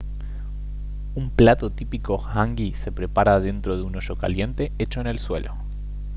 [1.15, 5.55] un plato típico hangi se prepara dentro de un hoyo caliente hecho en el suelo